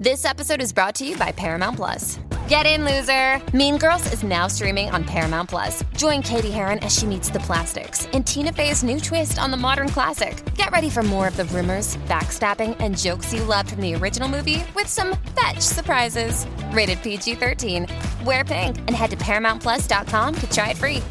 [0.00, 2.18] This episode is brought to you by Paramount Plus.
[2.48, 3.38] Get in, loser!
[3.54, 5.84] Mean Girls is now streaming on Paramount Plus.
[5.94, 9.58] Join Cady Heron as she meets the plastics in Tina Fey's new twist on the
[9.58, 10.42] modern classic.
[10.54, 14.26] Get ready for more of the rumors, backstabbing, and jokes you loved from the original
[14.26, 16.46] movie with some fetch surprises.
[16.70, 17.86] Rated PG 13.
[18.24, 21.02] Wear pink and head to ParamountPlus.com to try it free.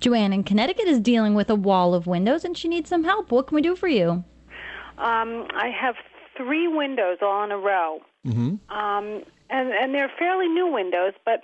[0.00, 3.30] Joanne in Connecticut is dealing with a wall of windows and she needs some help.
[3.30, 4.24] What can we do for you?
[4.98, 5.94] Um, I have
[6.36, 8.00] three windows all in a row.
[8.26, 8.76] Mm-hmm.
[8.76, 11.42] Um, and, and they're fairly new windows, but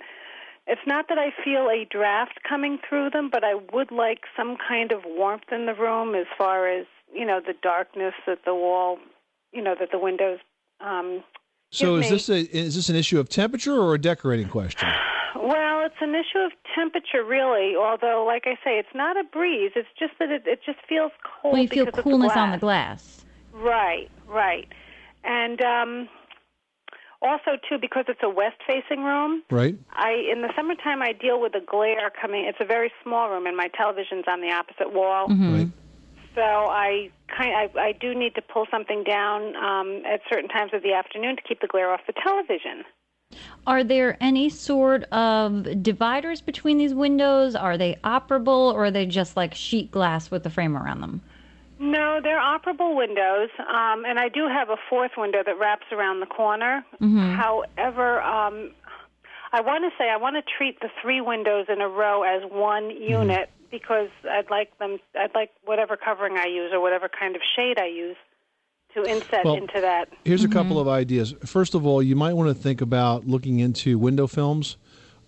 [0.67, 4.57] it's not that I feel a draft coming through them, but I would like some
[4.67, 8.53] kind of warmth in the room as far as, you know, the darkness that the
[8.53, 8.99] wall,
[9.51, 10.39] you know, that the windows.
[10.79, 11.23] Um,
[11.71, 12.09] So is me.
[12.09, 14.89] this a is this an issue of temperature or a decorating question?
[15.35, 17.75] Well, it's an issue of temperature, really.
[17.75, 19.71] Although, like I say, it's not a breeze.
[19.75, 21.53] It's just that it, it just feels cold.
[21.53, 23.25] Well, you feel because coolness of the on the glass.
[23.53, 24.67] Right, right.
[25.23, 26.09] And um,
[27.21, 29.75] also, too, because it's a west-facing room, Right.
[29.91, 32.45] I in the summertime I deal with the glare coming.
[32.45, 35.27] It's a very small room, and my television's on the opposite wall.
[35.27, 35.55] Mm-hmm.
[35.55, 35.67] Right.
[36.35, 40.71] So I kind I, I do need to pull something down um, at certain times
[40.73, 42.85] of the afternoon to keep the glare off the television.
[43.67, 47.55] Are there any sort of dividers between these windows?
[47.55, 51.21] Are they operable or are they just like sheet glass with the frame around them?
[51.79, 56.19] No, they're operable windows, um, and I do have a fourth window that wraps around
[56.19, 56.83] the corner.
[56.99, 58.71] However, um,
[59.53, 62.43] I want to say I want to treat the three windows in a row as
[62.51, 64.97] one unit because I'd like them.
[65.17, 68.17] I'd like whatever covering I use or whatever kind of shade I use
[68.93, 70.09] to inset Well, into that.
[70.25, 71.33] Here's a couple of ideas.
[71.45, 74.77] First of all, you might want to think about looking into window films.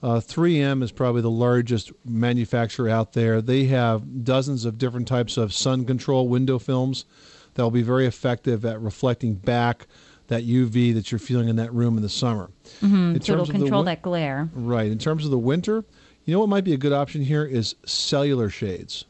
[0.04, 3.42] Uh, 3M is probably the largest manufacturer out there.
[3.42, 7.06] They have dozens of different types of sun control window films
[7.54, 9.86] that will be very effective at reflecting back
[10.28, 12.50] that UV that you're feeling in that room in the summer.
[12.82, 12.90] In
[13.22, 14.50] So it'll terms of the control win- that glare.
[14.54, 14.90] Right.
[14.92, 15.84] In terms of the winter,
[16.26, 19.06] you know what might be a good option here is cellular shades.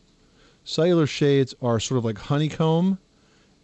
[0.64, 2.98] Cellular shades are sort of like honeycomb,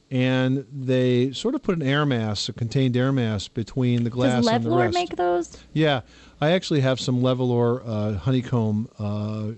[0.09, 4.43] and they sort of put an air mass, a contained air mass, between the glass
[4.45, 4.93] Does and the rest.
[4.93, 5.57] make those?
[5.73, 6.01] Yeah,
[6.39, 9.51] I actually have some Levolor uh, honeycomb uh,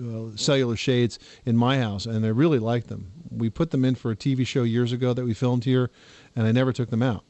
[0.00, 3.10] uh, cellular shades in my house, and I really like them.
[3.30, 5.90] We put them in for a TV show years ago that we filmed here,
[6.36, 7.24] and I never took them out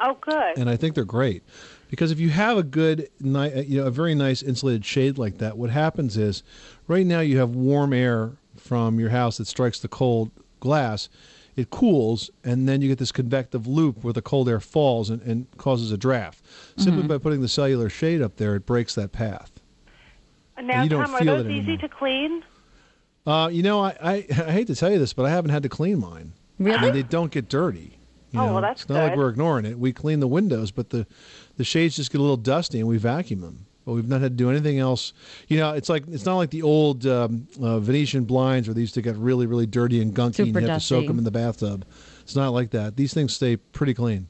[0.00, 0.58] Oh, good.
[0.58, 1.42] and I think they're great
[1.88, 5.38] because if you have a good, ni- you know, a very nice insulated shade like
[5.38, 6.42] that, what happens is,
[6.88, 10.30] right now you have warm air from your house that strikes the cold
[10.60, 11.08] glass.
[11.54, 15.20] It cools, and then you get this convective loop where the cold air falls and,
[15.22, 16.42] and causes a draft.
[16.78, 19.52] Simply by putting the cellular shade up there, it breaks that path.
[20.60, 22.42] now, Tom, are those easy to clean?
[23.26, 25.62] Uh, you know, I, I, I hate to tell you this, but I haven't had
[25.64, 26.32] to clean mine.
[26.58, 26.88] Really?
[26.88, 27.98] And they don't get dirty.
[28.30, 29.78] You Oh, know, well, that's it's not like we're ignoring it.
[29.78, 31.06] We clean the windows, but the
[31.58, 33.66] the shades just get a little dusty, and we vacuum them.
[33.84, 35.12] But we've not had to do anything else.
[35.48, 38.80] You know, it's like it's not like the old um, uh, Venetian blinds where they
[38.80, 41.24] used to get really, really dirty and gunky, and you have to soak them in
[41.24, 41.84] the bathtub.
[42.20, 42.96] It's not like that.
[42.96, 44.28] These things stay pretty clean.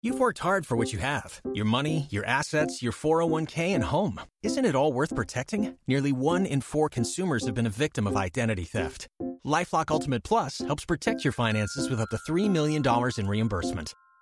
[0.00, 4.20] You've worked hard for what you have your money, your assets, your 401k, and home.
[4.44, 5.76] Isn't it all worth protecting?
[5.88, 9.08] Nearly one in four consumers have been a victim of identity theft.
[9.44, 12.82] Lifelock Ultimate Plus helps protect your finances with up to $3 million
[13.18, 13.94] in reimbursement.